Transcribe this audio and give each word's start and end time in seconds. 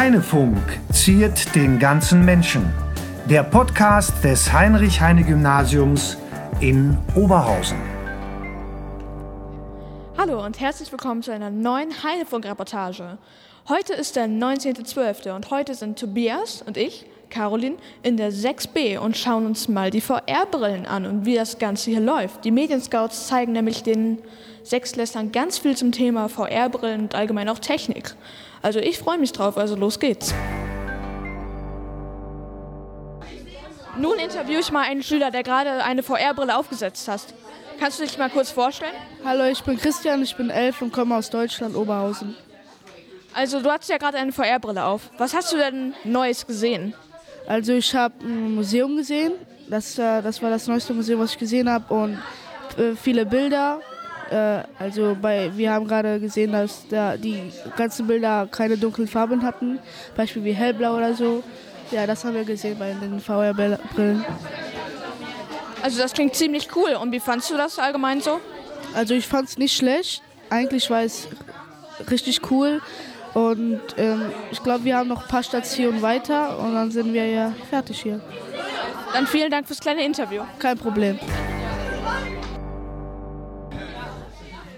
Heinefunk 0.00 0.56
ziert 0.94 1.54
den 1.54 1.78
ganzen 1.78 2.24
Menschen. 2.24 2.72
Der 3.26 3.42
Podcast 3.42 4.24
des 4.24 4.50
Heinrich-Heine-Gymnasiums 4.50 6.16
in 6.60 6.96
Oberhausen. 7.14 7.76
Hallo 10.16 10.42
und 10.42 10.58
herzlich 10.58 10.90
willkommen 10.90 11.22
zu 11.22 11.34
einer 11.34 11.50
neuen 11.50 11.90
Heinefunk-Reportage. 12.02 13.18
Heute 13.68 13.92
ist 13.92 14.16
der 14.16 14.26
19.12. 14.26 15.34
und 15.34 15.50
heute 15.50 15.74
sind 15.74 15.98
Tobias 15.98 16.62
und 16.62 16.78
ich, 16.78 17.04
Caroline, 17.28 17.76
in 18.02 18.16
der 18.16 18.32
6b 18.32 18.96
und 18.96 19.18
schauen 19.18 19.44
uns 19.44 19.68
mal 19.68 19.90
die 19.90 20.00
VR-Brillen 20.00 20.86
an 20.86 21.04
und 21.04 21.26
wie 21.26 21.34
das 21.34 21.58
Ganze 21.58 21.90
hier 21.90 22.00
läuft. 22.00 22.46
Die 22.46 22.52
Medienscouts 22.52 23.26
zeigen 23.26 23.52
nämlich 23.52 23.82
den 23.82 24.16
Sechsklässlern 24.62 25.30
ganz 25.30 25.58
viel 25.58 25.76
zum 25.76 25.92
Thema 25.92 26.30
VR-Brillen 26.30 27.02
und 27.02 27.14
allgemein 27.14 27.50
auch 27.50 27.58
Technik. 27.58 28.14
Also 28.62 28.78
ich 28.78 28.98
freue 28.98 29.18
mich 29.18 29.32
drauf, 29.32 29.56
also 29.56 29.74
los 29.74 29.98
geht's. 29.98 30.34
Nun 33.96 34.18
interviewe 34.18 34.60
ich 34.60 34.70
mal 34.70 34.82
einen 34.82 35.02
Schüler, 35.02 35.30
der 35.30 35.42
gerade 35.42 35.84
eine 35.84 36.02
VR-Brille 36.02 36.56
aufgesetzt 36.56 37.08
hat. 37.08 37.22
Kannst 37.78 37.98
du 37.98 38.04
dich 38.04 38.18
mal 38.18 38.30
kurz 38.30 38.50
vorstellen? 38.50 38.94
Hallo, 39.24 39.44
ich 39.44 39.62
bin 39.62 39.78
Christian, 39.78 40.22
ich 40.22 40.36
bin 40.36 40.50
elf 40.50 40.82
und 40.82 40.92
komme 40.92 41.16
aus 41.16 41.30
Deutschland, 41.30 41.74
Oberhausen. 41.74 42.36
Also 43.32 43.62
du 43.62 43.70
hast 43.70 43.88
ja 43.88 43.96
gerade 43.96 44.18
eine 44.18 44.32
VR-Brille 44.32 44.84
auf. 44.84 45.10
Was 45.18 45.34
hast 45.34 45.52
du 45.52 45.56
denn 45.56 45.94
Neues 46.04 46.46
gesehen? 46.46 46.94
Also 47.46 47.72
ich 47.72 47.94
habe 47.94 48.14
ein 48.22 48.54
Museum 48.54 48.96
gesehen. 48.96 49.32
Das, 49.68 49.98
äh, 49.98 50.20
das 50.22 50.42
war 50.42 50.50
das 50.50 50.66
neueste 50.66 50.92
Museum, 50.92 51.20
was 51.20 51.32
ich 51.32 51.38
gesehen 51.38 51.70
habe. 51.70 51.92
Und 51.94 52.18
äh, 52.76 52.94
viele 52.96 53.24
Bilder. 53.24 53.80
Äh, 54.30 54.62
also 54.78 55.16
bei, 55.20 55.50
wir 55.56 55.72
haben 55.72 55.86
gerade 55.86 56.20
gesehen, 56.20 56.52
dass 56.52 56.86
da 56.88 57.16
die 57.16 57.52
ganzen 57.76 58.06
Bilder 58.06 58.48
keine 58.50 58.76
dunklen 58.76 59.08
Farben 59.08 59.42
hatten. 59.42 59.78
Beispiel 60.16 60.44
wie 60.44 60.52
hellblau 60.52 60.96
oder 60.96 61.14
so. 61.14 61.42
Ja, 61.90 62.06
das 62.06 62.24
haben 62.24 62.34
wir 62.34 62.44
gesehen 62.44 62.78
bei 62.78 62.92
den 62.92 63.20
VR-Brillen. 63.20 64.24
Also 65.82 65.98
das 65.98 66.12
klingt 66.12 66.36
ziemlich 66.36 66.68
cool. 66.76 66.94
Und 66.94 67.10
wie 67.10 67.20
fandst 67.20 67.50
du 67.50 67.56
das 67.56 67.78
allgemein 67.78 68.20
so? 68.20 68.40
Also 68.94 69.14
ich 69.14 69.26
fand 69.26 69.48
es 69.48 69.58
nicht 69.58 69.76
schlecht. 69.76 70.22
Eigentlich 70.48 70.88
war 70.90 71.02
es 71.02 71.26
richtig 72.08 72.50
cool. 72.50 72.80
Und 73.34 73.80
ähm, 73.96 74.32
ich 74.50 74.62
glaube, 74.62 74.84
wir 74.84 74.96
haben 74.96 75.08
noch 75.08 75.22
ein 75.22 75.28
paar 75.28 75.42
Stationen 75.42 76.02
weiter 76.02 76.58
und 76.58 76.74
dann 76.74 76.90
sind 76.90 77.12
wir 77.12 77.26
ja 77.26 77.52
fertig 77.68 78.02
hier. 78.02 78.20
Dann 79.12 79.26
vielen 79.26 79.50
Dank 79.50 79.66
fürs 79.66 79.80
kleine 79.80 80.04
Interview. 80.04 80.42
Kein 80.58 80.78
Problem. 80.78 81.18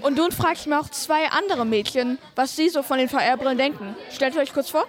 Und 0.02 0.16
nun 0.16 0.32
frage 0.32 0.54
ich 0.54 0.66
mal 0.66 0.80
auch 0.80 0.88
zwei 0.90 1.28
andere 1.28 1.64
Mädchen, 1.64 2.18
was 2.34 2.56
sie 2.56 2.68
so 2.68 2.82
von 2.82 2.98
den 2.98 3.08
VR-Brillen 3.08 3.58
denken. 3.58 3.96
Stellt 4.10 4.36
euch 4.36 4.52
kurz 4.52 4.70
vor. 4.70 4.86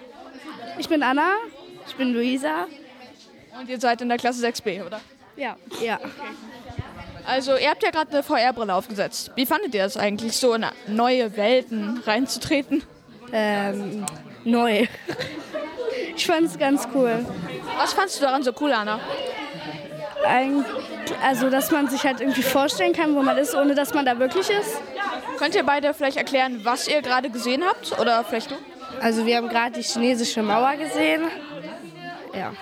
Ich 0.78 0.88
bin 0.88 1.02
Anna. 1.02 1.34
Ich 1.86 1.94
bin 1.94 2.12
Luisa. 2.12 2.66
Und 3.58 3.68
ihr 3.68 3.78
seid 3.78 4.00
in 4.00 4.08
der 4.08 4.18
Klasse 4.18 4.44
6b, 4.46 4.84
oder? 4.84 5.00
Ja. 5.36 5.56
Ja. 5.80 6.00
Also 7.26 7.56
ihr 7.56 7.70
habt 7.70 7.82
ja 7.82 7.90
gerade 7.90 8.10
eine 8.10 8.22
VR-Brille 8.22 8.74
aufgesetzt. 8.74 9.30
Wie 9.36 9.46
fandet 9.46 9.74
ihr 9.74 9.84
das 9.84 9.96
eigentlich, 9.96 10.36
so 10.36 10.54
in 10.54 10.66
neue 10.88 11.36
Welten 11.36 12.02
reinzutreten? 12.04 12.82
Ähm, 13.32 14.04
neu. 14.44 14.86
Ich 16.16 16.26
fand 16.26 16.46
es 16.46 16.58
ganz 16.58 16.86
cool. 16.94 17.24
Was 17.76 17.92
fandst 17.92 18.18
du 18.18 18.24
daran 18.24 18.42
so 18.42 18.52
cool, 18.60 18.72
Anna? 18.72 19.00
Ein, 20.26 20.64
also, 21.22 21.50
dass 21.50 21.70
man 21.70 21.88
sich 21.88 22.04
halt 22.04 22.20
irgendwie 22.20 22.42
vorstellen 22.42 22.92
kann, 22.92 23.14
wo 23.14 23.22
man 23.22 23.36
ist, 23.36 23.54
ohne 23.54 23.74
dass 23.74 23.92
man 23.94 24.04
da 24.04 24.18
wirklich 24.18 24.48
ist. 24.48 24.80
Könnt 25.38 25.54
ihr 25.54 25.64
beide 25.64 25.92
vielleicht 25.92 26.16
erklären, 26.16 26.60
was 26.64 26.88
ihr 26.88 27.02
gerade 27.02 27.30
gesehen 27.30 27.62
habt? 27.64 27.98
Oder 27.98 28.24
vielleicht 28.24 28.50
du? 28.50 28.54
Also 29.00 29.26
wir 29.26 29.36
haben 29.36 29.48
gerade 29.48 29.72
die 29.72 29.82
chinesische 29.82 30.42
Mauer 30.42 30.76
gesehen. 30.76 31.22
Ja. 32.32 32.52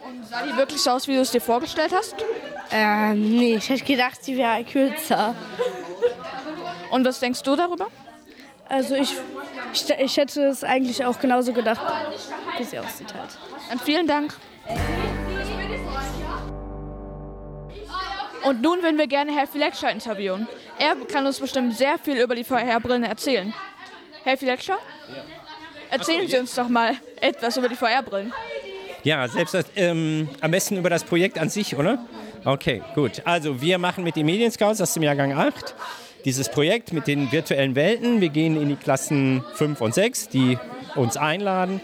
Und 0.00 0.26
sah 0.26 0.42
die 0.42 0.56
wirklich 0.56 0.80
so 0.80 0.90
aus, 0.90 1.08
wie 1.08 1.14
du 1.14 1.20
es 1.20 1.30
dir 1.30 1.40
vorgestellt 1.40 1.92
hast? 1.94 2.14
Ähm, 2.70 3.38
nee, 3.38 3.56
ich 3.56 3.68
hätte 3.68 3.84
gedacht, 3.84 4.18
die 4.26 4.36
wäre 4.36 4.62
kürzer. 4.64 5.34
Und 6.90 7.04
was 7.04 7.20
denkst 7.20 7.42
du 7.42 7.56
darüber? 7.56 7.88
Also 8.68 8.94
ich, 8.94 9.14
ich, 9.72 9.90
ich 9.90 10.16
hätte 10.16 10.42
es 10.42 10.62
eigentlich 10.62 11.04
auch 11.04 11.18
genauso 11.18 11.52
gedacht, 11.52 11.80
wie 12.58 12.64
sie 12.64 12.78
aussieht 12.78 13.14
halt. 13.14 13.30
Dann 13.70 13.78
vielen 13.78 14.06
Dank. 14.06 14.34
Und 18.44 18.62
nun 18.62 18.82
würden 18.82 18.98
wir 18.98 19.06
gerne 19.06 19.34
Herr 19.34 19.46
Filetscher 19.46 19.90
interviewen. 19.90 20.46
Er 20.78 20.94
kann 21.10 21.26
uns 21.26 21.40
bestimmt 21.40 21.76
sehr 21.76 21.98
viel 21.98 22.18
über 22.18 22.34
die 22.34 22.44
VR-Brillen 22.44 23.04
erzählen. 23.04 23.52
Herr 24.24 24.36
Filetscher? 24.36 24.78
Erzählen 25.90 26.28
Sie 26.28 26.36
uns 26.36 26.54
doch 26.54 26.68
mal 26.68 26.94
etwas 27.20 27.56
über 27.56 27.68
die 27.68 27.76
VR-Brillen. 27.76 28.32
Ja, 29.04 29.26
selbst 29.28 29.54
das, 29.54 29.66
ähm, 29.76 30.28
am 30.40 30.50
besten 30.50 30.76
über 30.76 30.90
das 30.90 31.04
Projekt 31.04 31.38
an 31.38 31.48
sich, 31.48 31.76
oder? 31.76 32.04
Okay, 32.44 32.82
gut. 32.94 33.22
Also 33.24 33.60
wir 33.60 33.78
machen 33.78 34.04
mit 34.04 34.16
den 34.16 34.26
Medienscouts 34.26 34.80
aus 34.80 34.94
dem 34.94 35.02
Jahrgang 35.02 35.32
8 35.32 35.74
dieses 36.24 36.48
Projekt 36.48 36.92
mit 36.92 37.06
den 37.06 37.30
virtuellen 37.32 37.74
Welten. 37.74 38.20
Wir 38.20 38.28
gehen 38.28 38.60
in 38.60 38.68
die 38.68 38.76
Klassen 38.76 39.44
5 39.54 39.80
und 39.80 39.94
6, 39.94 40.28
die 40.28 40.58
uns 40.94 41.16
einladen. 41.16 41.80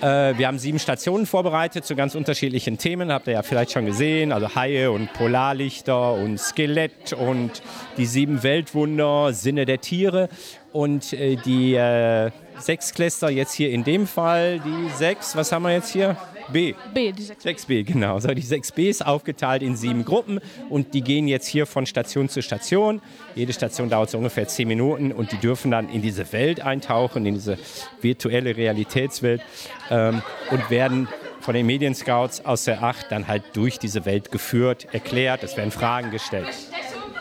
Äh, 0.00 0.38
wir 0.38 0.46
haben 0.46 0.58
sieben 0.58 0.78
Stationen 0.78 1.26
vorbereitet 1.26 1.84
zu 1.84 1.94
ganz 1.94 2.14
unterschiedlichen 2.14 2.78
Themen, 2.78 3.12
habt 3.12 3.26
ihr 3.26 3.34
ja 3.34 3.42
vielleicht 3.42 3.72
schon 3.72 3.86
gesehen. 3.86 4.32
Also 4.32 4.54
Haie 4.54 4.90
und 4.90 5.12
Polarlichter 5.12 6.14
und 6.14 6.38
Skelett 6.38 7.12
und 7.12 7.62
die 7.96 8.06
sieben 8.06 8.42
Weltwunder, 8.42 9.32
Sinne 9.32 9.66
der 9.66 9.80
Tiere. 9.80 10.28
Und 10.72 11.12
äh, 11.12 11.36
die 11.36 11.74
äh, 11.74 12.30
Sechsklässler 12.58 13.30
jetzt 13.30 13.52
hier 13.52 13.70
in 13.70 13.84
dem 13.84 14.06
Fall, 14.06 14.60
die 14.60 14.88
sechs, 14.96 15.36
was 15.36 15.52
haben 15.52 15.64
wir 15.64 15.72
jetzt 15.72 15.92
hier? 15.92 16.16
B. 16.52 16.74
B, 16.94 17.12
die 17.12 17.22
6B. 17.22 17.44
6B, 17.44 17.84
genau. 17.84 18.18
So, 18.20 18.28
die 18.28 18.42
6B 18.42 18.88
ist 18.88 19.06
aufgeteilt 19.06 19.62
in 19.62 19.76
sieben 19.76 20.04
Gruppen 20.04 20.40
und 20.68 20.94
die 20.94 21.02
gehen 21.02 21.28
jetzt 21.28 21.46
hier 21.46 21.66
von 21.66 21.86
Station 21.86 22.28
zu 22.28 22.42
Station. 22.42 23.00
Jede 23.34 23.52
Station 23.52 23.88
dauert 23.90 24.10
so 24.10 24.18
ungefähr 24.18 24.48
zehn 24.48 24.68
Minuten 24.68 25.12
und 25.12 25.32
die 25.32 25.38
dürfen 25.38 25.70
dann 25.70 25.88
in 25.88 26.02
diese 26.02 26.32
Welt 26.32 26.60
eintauchen, 26.60 27.26
in 27.26 27.34
diese 27.34 27.58
virtuelle 28.00 28.56
Realitätswelt 28.56 29.42
ähm, 29.90 30.22
und 30.50 30.70
werden 30.70 31.08
von 31.40 31.54
den 31.54 31.66
Medienscouts 31.66 32.44
aus 32.44 32.64
der 32.64 32.82
8 32.82 33.10
dann 33.10 33.26
halt 33.26 33.42
durch 33.54 33.78
diese 33.78 34.04
Welt 34.04 34.30
geführt, 34.30 34.86
erklärt, 34.92 35.42
es 35.42 35.56
werden 35.56 35.70
Fragen 35.70 36.10
gestellt. 36.10 36.48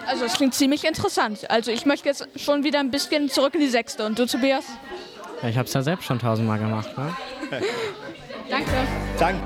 Also 0.07 0.25
es 0.25 0.33
klingt 0.33 0.55
ziemlich 0.55 0.85
interessant. 0.85 1.49
Also 1.49 1.71
ich 1.71 1.85
möchte 1.85 2.09
jetzt 2.09 2.27
schon 2.35 2.63
wieder 2.63 2.79
ein 2.79 2.91
bisschen 2.91 3.29
zurück 3.29 3.53
in 3.53 3.61
die 3.61 3.67
Sechste. 3.67 4.05
Und 4.05 4.17
du, 4.17 4.25
Tobias? 4.25 4.65
Ja, 5.41 5.49
ich 5.49 5.57
habe 5.57 5.67
es 5.67 5.73
ja 5.73 5.83
selbst 5.83 6.05
schon 6.05 6.19
tausendmal 6.19 6.59
gemacht. 6.59 6.97
Ne? 6.97 7.13
Danke. 8.49 8.71
Danke. 9.19 9.43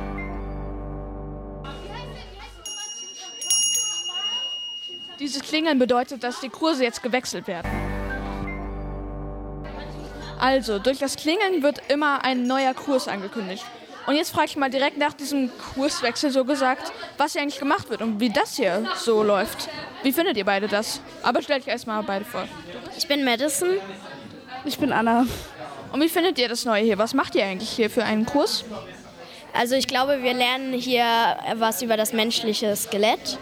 Dieses 5.19 5.41
Klingeln 5.41 5.79
bedeutet, 5.79 6.23
dass 6.23 6.39
die 6.39 6.49
Kurse 6.49 6.83
jetzt 6.83 7.03
gewechselt 7.03 7.47
werden. 7.47 7.69
Also, 10.39 10.79
durch 10.79 10.99
das 10.99 11.15
Klingeln 11.15 11.63
wird 11.63 11.81
immer 11.89 12.25
ein 12.25 12.47
neuer 12.47 12.73
Kurs 12.73 13.07
angekündigt. 13.07 13.63
Und 14.05 14.15
jetzt 14.15 14.31
frage 14.31 14.47
ich 14.47 14.57
mal 14.57 14.69
direkt 14.69 14.97
nach 14.97 15.13
diesem 15.13 15.49
Kurswechsel 15.75 16.31
so 16.31 16.43
gesagt, 16.43 16.91
was 17.17 17.33
hier 17.33 17.41
eigentlich 17.41 17.59
gemacht 17.59 17.89
wird 17.89 18.01
und 18.01 18.19
wie 18.19 18.29
das 18.29 18.57
hier 18.57 18.85
so 18.97 19.23
läuft. 19.23 19.69
Wie 20.01 20.11
findet 20.11 20.35
ihr 20.35 20.43
beide 20.43 20.67
das? 20.67 20.99
Aber 21.21 21.41
stellt 21.41 21.63
euch 21.63 21.69
erstmal 21.69 22.03
beide 22.03 22.25
vor. 22.25 22.45
Ich 22.97 23.07
bin 23.07 23.23
Madison. 23.23 23.69
Ich 24.65 24.77
bin 24.77 24.91
Anna. 24.91 25.25
Und 25.93 26.01
wie 26.01 26.09
findet 26.09 26.39
ihr 26.39 26.49
das 26.49 26.65
Neue 26.65 26.83
hier? 26.83 26.97
Was 26.97 27.13
macht 27.13 27.35
ihr 27.35 27.45
eigentlich 27.45 27.69
hier 27.69 27.87
für 27.87 28.03
einen 28.03 28.25
Kurs? 28.25 28.65
Also 29.53 29.75
ich 29.75 29.87
glaube, 29.87 30.23
wir 30.23 30.33
lernen 30.33 30.73
hier 30.73 31.05
was 31.57 31.83
über 31.83 31.97
das 31.97 32.13
menschliche 32.13 32.75
Skelett. 32.75 33.37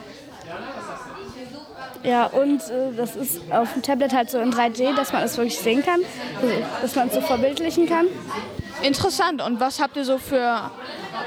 Ja, 2.04 2.26
und 2.26 2.62
äh, 2.70 2.92
das 2.98 3.16
ist 3.16 3.40
auf 3.52 3.72
dem 3.72 3.82
Tablet 3.84 4.14
halt 4.14 4.30
so 4.30 4.40
in 4.40 4.52
3D, 4.52 4.94
dass 4.96 5.14
man 5.14 5.24
es 5.24 5.38
wirklich 5.38 5.58
sehen 5.58 5.82
kann, 5.82 6.02
dass 6.82 6.96
man 6.96 7.08
es 7.08 7.14
so 7.14 7.22
verbildlichen 7.22 7.88
kann. 7.88 8.08
Interessant. 8.82 9.42
Und 9.42 9.62
was 9.62 9.80
habt 9.80 9.96
ihr 9.96 10.04
so 10.04 10.18
für 10.18 10.72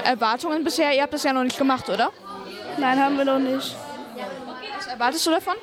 Erwartungen 0.03 0.63
bisher? 0.63 0.93
Ihr 0.93 1.01
habt 1.01 1.13
das 1.13 1.23
ja 1.23 1.33
noch 1.33 1.43
nicht 1.43 1.57
gemacht, 1.57 1.89
oder? 1.89 2.11
Nein, 2.77 2.99
haben 3.03 3.17
wir 3.17 3.25
noch 3.25 3.39
nicht. 3.39 3.75
Was 4.77 4.87
erwartest 4.87 5.25
du 5.25 5.31
davon? 5.31 5.55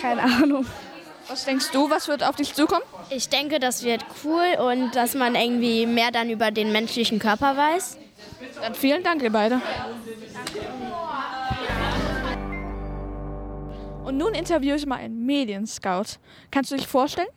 Keine 0.00 0.22
Ahnung. 0.22 0.64
Was 1.28 1.44
denkst 1.44 1.70
du, 1.72 1.90
was 1.90 2.08
wird 2.08 2.24
auf 2.24 2.36
dich 2.36 2.54
zukommen? 2.54 2.82
Ich 3.10 3.28
denke, 3.28 3.58
das 3.58 3.82
wird 3.84 4.02
cool 4.24 4.56
und 4.58 4.96
dass 4.96 5.14
man 5.14 5.34
irgendwie 5.34 5.84
mehr 5.84 6.10
dann 6.10 6.30
über 6.30 6.50
den 6.50 6.72
menschlichen 6.72 7.18
Körper 7.18 7.54
weiß. 7.54 7.98
Dann 8.62 8.74
vielen 8.74 9.02
Dank, 9.02 9.22
ihr 9.22 9.30
beide. 9.30 9.60
Und 14.06 14.16
nun 14.16 14.32
interviewe 14.32 14.76
ich 14.76 14.86
mal 14.86 14.96
einen 14.96 15.26
Medienscout. 15.26 16.16
Kannst 16.50 16.70
du 16.70 16.76
dich 16.76 16.86
vorstellen? 16.86 17.28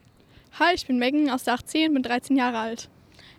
Hi, 0.58 0.74
ich 0.74 0.88
bin 0.88 0.98
Megan 0.98 1.30
aus 1.30 1.44
der 1.44 1.56
18, 1.56 1.94
bin 1.94 2.02
13 2.02 2.38
Jahre 2.38 2.60
alt. 2.60 2.90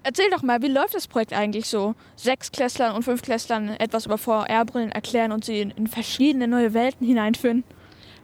Erzähl 0.02 0.28
doch 0.30 0.42
mal, 0.42 0.60
wie 0.60 0.68
läuft 0.68 0.94
das 0.94 1.08
Projekt 1.08 1.32
eigentlich 1.32 1.66
so? 1.66 1.94
Sechsklässlern 2.16 2.94
und 2.94 3.04
Fünftklässlern 3.04 3.70
etwas 3.78 4.04
über 4.04 4.18
VR-Brillen 4.18 4.92
erklären 4.92 5.32
und 5.32 5.46
sie 5.46 5.60
in, 5.62 5.70
in 5.70 5.86
verschiedene 5.86 6.46
neue 6.46 6.74
Welten 6.74 7.06
hineinführen. 7.06 7.64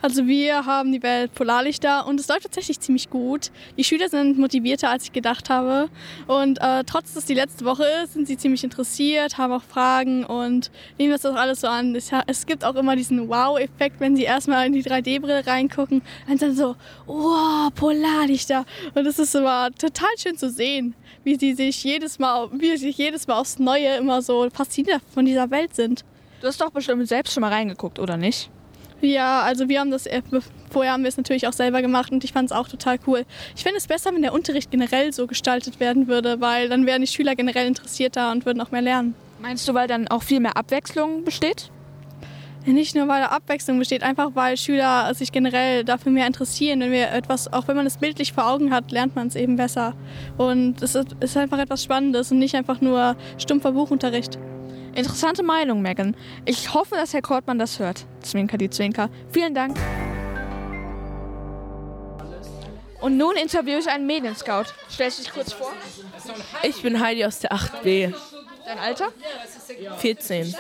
Also 0.01 0.27
wir 0.27 0.65
haben 0.65 0.93
die 0.93 1.03
Welt 1.03 1.35
Polarlichter 1.35 2.07
und 2.07 2.21
es 2.21 2.29
läuft 2.29 2.45
tatsächlich 2.45 2.79
ziemlich 2.79 3.11
gut. 3.11 3.51
Die 3.77 3.83
Schüler 3.83 4.09
sind 4.09 4.39
motivierter, 4.39 4.91
als 4.91 5.05
ich 5.05 5.13
gedacht 5.13 5.51
habe. 5.51 5.89
Und 6.29 6.61
äh, 6.61 6.85
trotz 6.85 7.15
dass 7.15 7.25
die 7.25 7.35
letzte 7.35 7.65
Woche 7.65 7.85
ist, 8.05 8.13
sind 8.13 8.29
sie 8.29 8.37
ziemlich 8.37 8.63
interessiert, 8.63 9.39
haben 9.39 9.53
auch 9.53 9.63
Fragen 9.63 10.25
und 10.25 10.71
nehmen 10.99 11.13
das 11.13 11.27
auch 11.27 11.35
alles 11.35 11.63
so 11.63 11.67
an. 11.67 11.97
Es, 11.97 12.11
es 12.29 12.47
gibt 12.47 12.65
auch 12.65 12.77
immer 12.77 12.95
diesen 12.95 13.29
Wow-Effekt, 13.29 13.99
wenn 13.99 14.15
sie 14.15 14.23
erstmal 14.23 14.67
in 14.67 14.73
die 14.73 14.85
3D-Brille 14.85 15.47
reingucken 15.47 16.03
und 16.29 16.41
dann 16.41 16.55
so, 16.55 16.77
wow, 17.07 17.73
Polarlichter. 17.75 18.65
Und 18.95 19.05
es 19.05 19.19
ist 19.19 19.35
immer 19.35 19.71
total 19.73 20.11
schön 20.17 20.37
zu 20.37 20.49
sehen, 20.49 20.95
wie 21.25 21.35
sie 21.35 21.55
sich 21.55 21.83
jedes 21.83 22.21
Mal, 22.21 22.49
wie 22.53 22.77
sie 22.77 22.87
sich 22.87 22.99
jedes 22.99 23.27
Mal 23.27 23.41
aufs 23.41 23.59
Neue 23.59 23.97
immer 23.97 24.23
so 24.23 24.49
fasziniert 24.51 25.03
von 25.13 25.25
dieser 25.25 25.51
Welt 25.51 25.75
sind. 25.75 26.05
Du 26.41 26.47
hast 26.47 26.61
doch 26.61 26.71
bestimmt 26.71 27.09
selbst 27.09 27.35
schon 27.35 27.41
mal 27.41 27.53
reingeguckt, 27.53 27.99
oder 27.99 28.17
nicht? 28.17 28.49
Ja, 29.01 29.43
also 29.43 29.69
wir 29.69 29.81
haben 29.81 29.91
das, 29.91 30.09
vorher 30.71 30.93
haben 30.93 31.03
wir 31.03 31.09
es 31.09 31.17
natürlich 31.17 31.47
auch 31.47 31.53
selber 31.53 31.83
gemacht 31.83 32.11
und 32.11 32.25
ich 32.25 32.33
fand 32.33 32.51
es 32.51 32.57
auch 32.57 32.69
total 32.69 32.99
cool. 33.07 33.25
Ich 33.55 33.63
finde 33.63 33.79
es 33.79 33.87
besser, 33.87 34.13
wenn 34.13 34.23
der 34.23 34.33
Unterricht 34.33 34.71
generell 34.71 35.13
so 35.13 35.27
gestaltet 35.27 35.79
werden 35.79 36.09
würde, 36.09 36.41
weil 36.41 36.69
dann 36.69 36.85
wären 36.85 37.01
die 37.01 37.07
Schüler 37.07 37.37
generell 37.37 37.67
interessierter 37.67 38.33
und 38.33 38.45
würden 38.45 38.61
auch 38.61 38.73
mehr 38.73 38.83
lernen. 38.83 39.15
Meinst 39.41 39.69
du, 39.69 39.75
weil 39.75 39.87
dann 39.87 40.09
auch 40.09 40.25
viel 40.25 40.41
mehr 40.41 40.57
Abwechslung 40.57 41.25
besteht? 41.25 41.71
Nicht 42.67 42.95
nur, 42.95 43.09
weil 43.09 43.23
Abwechslung 43.23 43.79
besteht, 43.79 44.03
einfach 44.03 44.33
weil 44.35 44.57
Schüler 44.59 45.15
sich 45.15 45.33
generell 45.33 45.85
dafür 45.85 46.13
mehr 46.13 46.27
interessieren. 46.27 46.81
Wenn 46.81 46.93
wir 46.93 47.11
etwas, 47.13 47.51
auch 47.51 47.67
wenn 47.67 47.77
man 47.77 47.87
es 47.87 47.97
bildlich 47.97 48.35
vor 48.35 48.47
Augen 48.47 48.75
hat, 48.75 48.91
lernt 48.91 49.17
man 49.17 49.29
es 49.29 49.37
eben 49.37 49.57
besser. 49.57 49.95
Und 50.37 50.83
es 50.83 50.95
ist 50.95 51.37
einfach 51.37 51.59
etwas 51.59 51.83
Spannendes 51.83 52.31
und 52.31 52.39
nicht 52.39 52.57
einfach 52.57 52.83
nur 52.83 53.17
stumpfer 53.39 53.73
Buchunterricht. 53.73 54.39
Interessante 54.99 55.45
Meinung, 55.45 55.81
Megan. 55.81 56.17
Ich 56.45 56.75
hoffe, 56.75 56.97
dass 56.97 57.13
Herr 57.13 57.23
Kortmann 57.23 57.57
das 57.57 57.79
hört. 57.79 58.05
Zwinker 58.21 58.59
die 58.59 58.69
Zwinker. 58.69 59.11
Vielen 59.31 59.55
Dank. 59.55 59.79
Und 63.01 63.17
nun 63.17 63.37
interviewe 63.37 63.79
ich 63.79 63.89
einen 63.89 64.07
Medienscout. 64.07 64.65
Stellst 64.91 65.21
du 65.21 65.23
dich 65.23 65.33
kurz 65.33 65.53
vor? 65.53 65.71
Ich 66.65 66.83
bin 66.83 67.01
Heidi 67.01 67.25
aus 67.25 67.39
der 67.39 67.53
8b. 67.53 68.13
Dein 68.67 68.79
Alter? 68.81 69.13
14. 69.99 70.53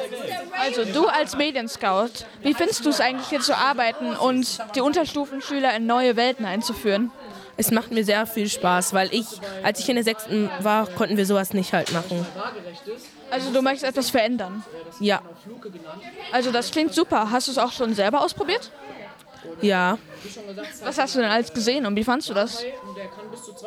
Also 0.56 0.84
du 0.84 1.08
als 1.08 1.36
Medienscout, 1.36 2.24
wie 2.42 2.54
findest 2.54 2.86
du 2.86 2.90
es 2.90 3.00
eigentlich 3.00 3.28
hier 3.28 3.40
zu 3.40 3.56
arbeiten 3.56 4.14
und 4.14 4.60
die 4.76 4.80
Unterstufenschüler 4.80 5.74
in 5.74 5.86
neue 5.86 6.14
Welten 6.14 6.46
einzuführen? 6.46 7.10
Es 7.58 7.72
macht 7.72 7.90
mir 7.90 8.04
sehr 8.04 8.24
viel 8.24 8.48
Spaß, 8.48 8.94
weil 8.94 9.12
ich, 9.12 9.26
als 9.64 9.80
ich 9.80 9.88
in 9.88 9.96
der 9.96 10.04
sechsten 10.04 10.48
war, 10.60 10.86
konnten 10.86 11.16
wir 11.16 11.26
sowas 11.26 11.52
nicht 11.52 11.72
halt 11.72 11.92
machen. 11.92 12.24
Also 13.30 13.52
du 13.52 13.60
möchtest 13.60 13.84
etwas 13.84 14.10
verändern? 14.10 14.62
Ja. 15.00 15.20
Also 16.30 16.52
das 16.52 16.70
klingt 16.70 16.94
super. 16.94 17.30
Hast 17.30 17.48
du 17.48 17.52
es 17.52 17.58
auch 17.58 17.72
schon 17.72 17.94
selber 17.94 18.22
ausprobiert? 18.22 18.70
Ja. 19.60 19.98
Was 20.84 20.98
hast 20.98 21.16
du 21.16 21.18
denn 21.20 21.30
alles 21.30 21.52
gesehen 21.52 21.84
und 21.84 21.96
wie 21.96 22.04
fandest 22.04 22.30
du 22.30 22.34
das? 22.34 22.64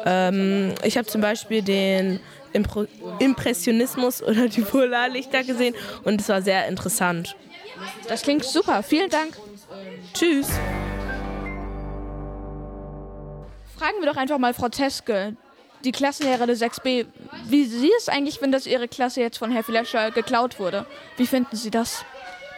Ähm, 0.06 0.74
ich 0.84 0.98
habe 0.98 1.08
zum 1.08 1.20
Beispiel 1.20 1.62
den 1.62 2.22
Impro 2.54 2.86
Impressionismus 3.20 4.24
oder 4.24 4.48
die 4.48 4.62
Polarlichter 4.62 5.44
gesehen 5.44 5.76
und 6.06 6.22
es 6.22 6.30
war 6.30 6.42
sehr 6.42 6.68
interessant. 6.68 7.36
Das 8.08 8.22
klingt 8.22 8.46
super. 8.46 8.84
Vielen 8.84 9.10
Dank. 9.10 9.38
Tschüss. 10.14 10.48
Fragen 13.82 14.00
wir 14.00 14.12
doch 14.12 14.18
einfach 14.18 14.38
mal 14.38 14.54
Frau 14.54 14.70
Teske, 14.70 15.36
die 15.84 15.92
Klassenlehrer 15.92 16.46
der 16.46 16.56
6b, 16.56 17.08
wie 17.48 17.66
sie 17.66 17.90
es 17.98 18.10
eigentlich 18.10 18.36
finden, 18.38 18.52
dass 18.52 18.68
ihre 18.68 18.88
Klasse 18.88 19.22
jetzt 19.22 19.40
von 19.40 19.52
Herr 19.52 19.64
Fleischer 19.64 20.12
geklaut 20.12 20.60
wurde. 20.60 20.86
Wie 21.18 21.26
finden 21.26 21.56
Sie 21.56 21.72
das? 21.72 22.06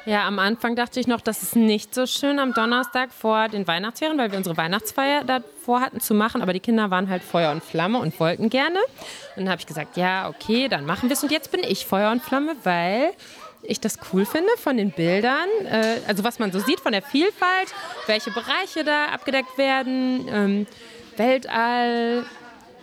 Ja, 0.06 0.28
am 0.28 0.38
Anfang 0.38 0.76
dachte 0.76 1.00
ich 1.00 1.08
noch, 1.08 1.22
das 1.22 1.42
ist 1.42 1.56
nicht 1.56 1.96
so 1.96 2.08
schön 2.08 2.40
am 2.40 2.54
Donnerstag 2.54 3.14
vor 3.14 3.48
den 3.48 3.66
Weihnachtsferien, 3.66 4.18
weil 4.18 4.32
wir 4.32 4.38
unsere 4.38 4.58
Weihnachtsfeier 4.58 5.24
davor 5.24 5.80
hatten 5.80 6.02
zu 6.02 6.14
machen. 6.14 6.42
Aber 6.42 6.52
die 6.52 6.60
Kinder 6.60 6.92
waren 6.92 7.08
halt 7.08 7.24
Feuer 7.24 7.54
und 7.54 7.64
Flamme 7.64 8.00
und 8.00 8.20
wollten 8.20 8.50
gerne. 8.50 8.80
Und 9.38 9.46
dann 9.46 9.50
habe 9.50 9.62
ich 9.62 9.66
gesagt, 9.66 9.96
ja, 9.96 10.28
okay, 10.28 10.68
dann 10.68 10.86
machen 10.86 11.08
wir 11.08 11.14
es. 11.14 11.24
Und 11.24 11.32
jetzt 11.32 11.52
bin 11.52 11.62
ich 11.64 11.86
Feuer 11.86 12.12
und 12.12 12.22
Flamme, 12.22 12.58
weil 12.66 13.14
ich 13.62 13.80
das 13.80 13.98
cool 14.12 14.26
finde 14.26 14.50
von 14.58 14.76
den 14.76 14.92
Bildern. 14.92 15.48
Äh, 15.72 16.00
also 16.06 16.26
was 16.26 16.40
man 16.40 16.52
so 16.52 16.60
sieht 16.60 16.82
von 16.82 16.92
der 16.92 17.02
Vielfalt, 17.02 17.74
welche 18.08 18.30
Bereiche 18.32 18.84
da 18.84 19.06
abgedeckt 19.06 19.58
werden. 19.58 20.68
Weltall, 21.18 22.26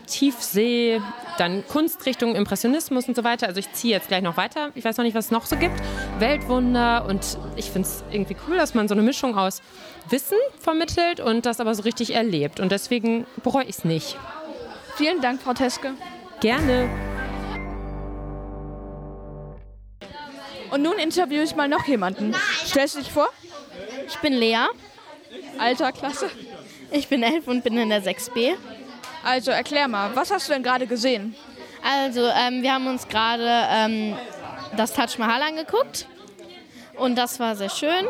Tiefsee, 0.07 1.01
dann 1.39 1.67
Kunstrichtung, 1.67 2.35
Impressionismus 2.35 3.09
und 3.09 3.17
so 3.17 3.25
weiter. 3.25 3.47
Also 3.47 3.61
ich 3.61 3.73
ziehe 3.73 3.95
jetzt 3.95 4.09
gleich 4.09 4.23
noch 4.23 4.37
weiter. 4.37 4.71
Ich 4.75 4.85
weiß 4.85 4.97
noch 4.97 5.05
nicht, 5.05 5.15
was 5.15 5.27
es 5.27 5.31
noch 5.31 5.47
so 5.47 5.57
gibt. 5.57 5.81
Weltwunder 6.19 7.07
und 7.09 7.39
ich 7.57 7.71
finde 7.71 7.89
es 7.89 8.05
irgendwie 8.11 8.37
cool, 8.47 8.57
dass 8.57 8.75
man 8.75 8.89
so 8.89 8.95
eine 8.95 9.03
Mischung 9.03 9.39
aus 9.39 9.63
Wissen 10.09 10.39
vermittelt 10.59 11.21
und 11.21 11.47
das 11.47 11.61
aber 11.61 11.75
so 11.75 11.83
richtig 11.83 12.15
erlebt. 12.15 12.61
Und 12.61 12.73
deswegen 12.73 13.27
bereue 13.43 13.65
ich 13.65 13.79
es 13.79 13.85
nicht. 13.85 14.17
Vielen 14.97 15.21
Dank, 15.21 15.41
Frau 15.41 15.55
Teske. 15.55 15.93
Gerne. 16.41 16.91
Und 20.71 20.83
nun 20.83 20.99
interviewe 20.99 21.43
ich 21.43 21.57
mal 21.57 21.69
noch 21.69 21.87
jemanden. 21.87 22.35
Stellst 22.65 22.97
du 22.97 23.01
dich 23.01 23.11
vor? 23.11 23.29
Ich 24.07 24.19
bin 24.19 24.33
Lea. 24.33 24.67
Alter, 25.59 25.93
Klasse. 25.93 26.31
Ich 26.93 27.09
bin 27.09 27.23
elf 27.23 27.47
und 27.47 27.63
bin 27.63 27.79
in 27.79 27.89
der 27.89 28.03
6b. 28.03 28.55
Also 29.23 29.51
erklär 29.53 29.87
mal, 29.87 30.11
was 30.15 30.31
hast 30.31 30.49
du 30.49 30.53
denn 30.53 30.63
gerade 30.63 30.87
gesehen? 30.87 31.37
Also 31.83 32.27
ähm, 32.27 32.63
wir 32.63 32.75
haben 32.75 32.87
uns 32.87 33.07
gerade 33.07 33.49
ähm, 33.71 34.17
das 34.77 34.93
Taj 34.93 35.19
Mahal 35.19 35.43
angeguckt 35.43 36.07
und 36.97 37.17
das 37.17 37.39
war 37.39 37.55
sehr 37.55 37.71
schön. 37.71 38.07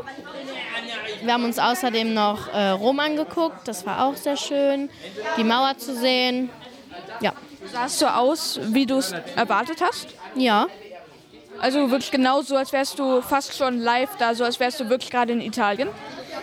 Wir 1.23 1.35
haben 1.35 1.45
uns 1.45 1.59
außerdem 1.59 2.15
noch 2.15 2.53
äh, 2.53 2.71
Rom 2.71 3.01
angeguckt, 3.01 3.69
das 3.69 3.85
war 3.85 4.07
auch 4.07 4.17
sehr 4.17 4.37
schön. 4.37 4.89
Die 5.37 5.45
Mauer 5.45 5.77
zu 5.77 5.95
sehen, 5.95 6.49
ja. 7.21 7.33
Sah 7.73 7.85
es 7.85 7.99
so 7.99 8.07
aus, 8.07 8.59
wie 8.63 8.87
du 8.87 8.97
es 8.97 9.13
erwartet 9.37 9.83
hast? 9.83 10.09
Ja. 10.35 10.67
Also 11.61 11.91
wirklich 11.91 12.11
genau 12.11 12.41
so, 12.41 12.57
als 12.57 12.73
wärst 12.73 12.99
du 12.99 13.21
fast 13.21 13.55
schon 13.57 13.79
live 13.79 14.17
da, 14.19 14.35
so 14.35 14.45
als 14.45 14.59
wärst 14.59 14.81
du 14.81 14.89
wirklich 14.89 15.11
gerade 15.11 15.33
in 15.33 15.43
Italien? 15.43 15.91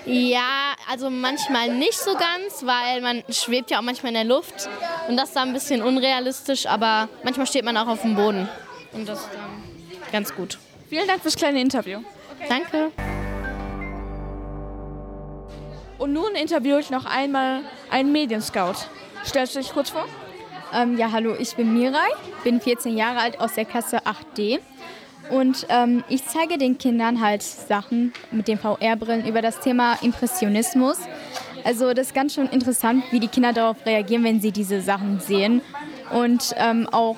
Ja, 0.07 0.73
also 0.89 1.09
manchmal 1.09 1.69
nicht 1.69 1.97
so 1.97 2.13
ganz, 2.13 2.65
weil 2.65 3.01
man 3.01 3.23
schwebt 3.29 3.71
ja 3.71 3.79
auch 3.79 3.83
manchmal 3.83 4.11
in 4.11 4.15
der 4.15 4.23
Luft 4.23 4.69
und 5.09 5.17
das 5.17 5.29
ist 5.29 5.35
dann 5.35 5.49
ein 5.49 5.53
bisschen 5.53 5.83
unrealistisch, 5.83 6.65
aber 6.65 7.09
manchmal 7.23 7.45
steht 7.45 7.65
man 7.65 7.75
auch 7.75 7.87
auf 7.87 8.03
dem 8.03 8.15
Boden 8.15 8.47
und 8.93 9.09
das 9.09 9.19
ist 9.19 9.29
dann 9.33 9.63
ganz 10.13 10.33
gut. 10.33 10.59
Vielen 10.87 11.07
Dank 11.07 11.21
fürs 11.21 11.35
kleine 11.35 11.59
Interview. 11.59 11.99
Okay. 12.39 12.47
Danke. 12.47 12.91
Und 15.97 16.13
nun 16.13 16.35
interviewe 16.35 16.79
ich 16.79 16.89
noch 16.89 17.03
einmal 17.03 17.63
einen 17.89 18.13
Medienscout. 18.13 18.75
Stellst 19.25 19.55
du 19.55 19.59
dich 19.59 19.73
kurz 19.73 19.89
vor? 19.89 20.05
Ähm, 20.73 20.97
ja, 20.97 21.11
hallo, 21.11 21.35
ich 21.37 21.53
bin 21.57 21.73
Mirai, 21.73 22.07
bin 22.45 22.61
14 22.61 22.97
Jahre 22.97 23.19
alt 23.19 23.41
aus 23.41 23.55
der 23.55 23.65
Klasse 23.65 23.99
8D. 24.05 24.59
Und 25.29 25.65
ähm, 25.69 26.03
ich 26.09 26.25
zeige 26.25 26.57
den 26.57 26.77
Kindern 26.77 27.21
halt 27.21 27.41
Sachen 27.43 28.13
mit 28.31 28.47
den 28.47 28.57
VR-Brillen 28.57 29.27
über 29.27 29.41
das 29.41 29.59
Thema 29.59 29.97
Impressionismus. 30.01 30.97
Also 31.63 31.93
das 31.93 32.07
ist 32.07 32.15
ganz 32.15 32.33
schön 32.33 32.47
interessant, 32.47 33.03
wie 33.11 33.19
die 33.19 33.27
Kinder 33.27 33.51
darauf 33.51 33.85
reagieren, 33.85 34.23
wenn 34.23 34.39
sie 34.39 34.51
diese 34.51 34.81
Sachen 34.81 35.19
sehen. 35.19 35.61
Und 36.11 36.55
ähm, 36.57 36.87
auch 36.91 37.17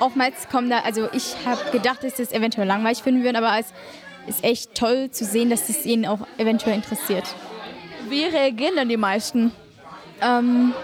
oftmals 0.00 0.48
kommen 0.48 0.70
da, 0.70 0.80
also 0.80 1.08
ich 1.12 1.36
habe 1.46 1.60
gedacht, 1.70 2.02
dass 2.02 2.14
das 2.14 2.32
eventuell 2.32 2.66
langweilig 2.66 3.02
finden 3.02 3.22
würden, 3.22 3.36
aber 3.36 3.58
es 3.58 3.72
ist 4.26 4.44
echt 4.44 4.74
toll 4.74 5.10
zu 5.10 5.24
sehen, 5.24 5.50
dass 5.50 5.68
es 5.68 5.86
ihnen 5.86 6.06
auch 6.06 6.26
eventuell 6.38 6.74
interessiert. 6.74 7.24
Wie 8.08 8.24
reagieren 8.24 8.76
denn 8.76 8.88
die 8.88 8.96
meisten? 8.96 9.52
Ähm, 10.20 10.74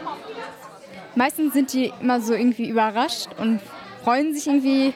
meistens 1.14 1.52
sind 1.52 1.72
die 1.72 1.92
immer 2.00 2.20
so 2.20 2.34
irgendwie 2.34 2.68
überrascht 2.68 3.28
und 3.38 3.60
freuen 4.04 4.34
sich 4.34 4.46
irgendwie 4.46 4.94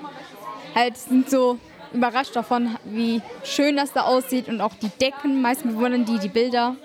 halt 0.76 0.97
sind 0.97 1.28
so 1.30 1.59
überrascht 1.92 2.37
davon, 2.37 2.76
wie 2.85 3.23
schön 3.42 3.76
das 3.76 3.92
da 3.92 4.02
aussieht 4.02 4.49
und 4.49 4.61
auch 4.61 4.75
die 4.75 4.90
Decken. 5.00 5.42
Meistens 5.42 5.75
bewundern 5.75 6.04
die 6.04 6.18
die 6.18 6.28
Bilder. 6.28 6.76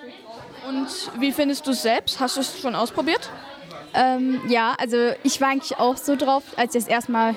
Und 0.67 0.87
wie 1.19 1.31
findest 1.31 1.67
du 1.67 1.71
es 1.71 1.81
selbst? 1.81 2.19
Hast 2.19 2.37
du 2.37 2.41
es 2.41 2.59
schon 2.59 2.75
ausprobiert? 2.75 3.29
Ähm, 3.93 4.41
ja, 4.47 4.73
also 4.79 4.97
ich 5.23 5.41
war 5.41 5.49
eigentlich 5.49 5.77
auch 5.77 5.97
so 5.97 6.15
drauf, 6.15 6.43
als 6.55 6.75
ich 6.75 6.83
das 6.83 6.91
erstmal 6.91 7.35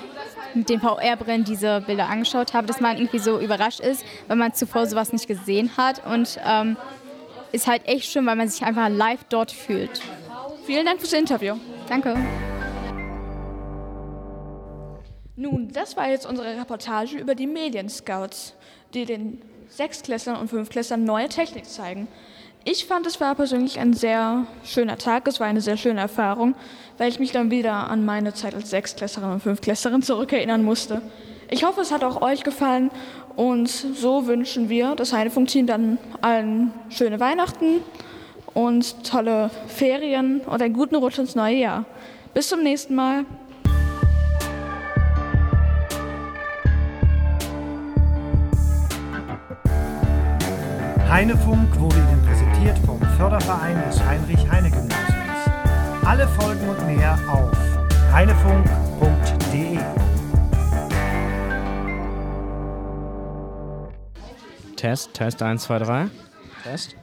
mit 0.54 0.68
den 0.68 0.80
VR-Brillen 0.80 1.42
diese 1.42 1.80
Bilder 1.80 2.08
angeschaut 2.08 2.54
habe, 2.54 2.66
dass 2.68 2.80
man 2.80 2.96
irgendwie 2.96 3.18
so 3.18 3.40
überrascht 3.40 3.80
ist, 3.80 4.04
weil 4.28 4.36
man 4.36 4.54
zuvor 4.54 4.86
sowas 4.86 5.12
nicht 5.12 5.26
gesehen 5.26 5.72
hat. 5.76 6.06
Und 6.06 6.38
ähm, 6.46 6.76
ist 7.50 7.66
halt 7.66 7.86
echt 7.86 8.10
schön, 8.10 8.26
weil 8.26 8.36
man 8.36 8.48
sich 8.48 8.64
einfach 8.64 8.88
live 8.88 9.24
dort 9.28 9.50
fühlt. 9.50 10.00
Vielen 10.64 10.86
Dank 10.86 11.00
fürs 11.00 11.12
Interview. 11.12 11.56
Danke. 11.88 12.16
Nun, 15.36 15.70
das 15.72 15.96
war 15.96 16.08
jetzt 16.08 16.26
unsere 16.26 16.56
Reportage 16.56 17.18
über 17.18 17.34
die 17.34 17.48
Medienscouts, 17.48 18.54
die 18.94 19.04
den 19.04 19.42
Sechsklässlern 19.68 20.36
und 20.36 20.48
Fünfklässlern 20.48 21.02
neue 21.02 21.28
Technik 21.28 21.64
zeigen. 21.66 22.06
Ich 22.64 22.86
fand, 22.86 23.06
es 23.06 23.20
war 23.20 23.34
persönlich 23.34 23.80
ein 23.80 23.94
sehr 23.94 24.46
schöner 24.64 24.96
Tag, 24.96 25.26
es 25.26 25.40
war 25.40 25.48
eine 25.48 25.60
sehr 25.60 25.76
schöne 25.76 26.00
Erfahrung, 26.00 26.54
weil 26.98 27.08
ich 27.08 27.18
mich 27.18 27.32
dann 27.32 27.50
wieder 27.50 27.90
an 27.90 28.04
meine 28.04 28.32
Zeit 28.32 28.54
als 28.54 28.70
Sechsklässlerin 28.70 29.32
und 29.32 29.40
Fünfklässlerin 29.40 30.02
zurückerinnern 30.02 30.62
musste. 30.62 31.02
Ich 31.50 31.64
hoffe, 31.64 31.80
es 31.80 31.90
hat 31.90 32.04
auch 32.04 32.22
euch 32.22 32.44
gefallen 32.44 32.90
Und 33.36 33.68
so 33.68 34.26
wünschen 34.28 34.68
wir 34.68 34.94
das 34.94 35.12
Heinefunk-Team 35.12 35.66
dann 35.66 35.98
allen 36.20 36.72
schöne 36.88 37.18
Weihnachten 37.18 37.80
und 38.54 39.04
tolle 39.04 39.50
Ferien 39.66 40.40
und 40.42 40.62
einen 40.62 40.74
guten 40.74 40.94
Rutsch 40.94 41.18
ins 41.18 41.34
neue 41.34 41.56
Jahr. 41.56 41.84
Bis 42.32 42.48
zum 42.48 42.62
nächsten 42.62 42.94
Mal. 42.94 43.24
Heinefunk 51.08 51.78
wurde 51.78 51.96
Ihnen 51.96 52.22
präsentiert 52.26 52.78
vom 52.86 53.00
Förderverein 53.16 53.82
des 53.88 54.02
Heinrich-Heine-Gymnasiums. 54.04 55.04
Alle 56.04 56.26
Folgen 56.28 56.68
und 56.68 56.86
mehr 56.86 57.18
auf 57.28 57.50
heinefunk.de. 58.12 59.78
Test, 64.76 65.14
Test 65.14 65.42
1, 65.42 65.62
2, 65.62 65.78
3. 65.78 66.06
Test. 66.62 66.96